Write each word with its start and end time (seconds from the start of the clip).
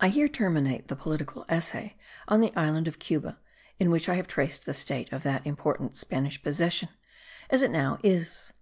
I 0.00 0.08
here 0.08 0.26
terminate 0.26 0.88
the 0.88 0.96
Political 0.96 1.44
Essay 1.50 1.96
on 2.28 2.40
the 2.40 2.54
island 2.56 2.88
of 2.88 2.98
Cuba, 2.98 3.38
in 3.78 3.90
which 3.90 4.08
I 4.08 4.14
have 4.14 4.26
traced 4.26 4.64
the 4.64 4.72
state 4.72 5.12
of 5.12 5.22
that 5.24 5.46
important 5.46 5.98
Spanish 5.98 6.42
possession 6.42 6.88
as 7.50 7.60
it 7.60 7.70
now 7.70 7.98
is. 8.02 8.54